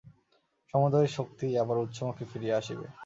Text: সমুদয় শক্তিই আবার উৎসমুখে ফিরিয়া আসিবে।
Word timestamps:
সমুদয় 0.73 1.09
শক্তিই 1.17 1.59
আবার 1.63 1.77
উৎসমুখে 1.77 2.23
ফিরিয়া 2.31 2.55
আসিবে। 2.57 2.85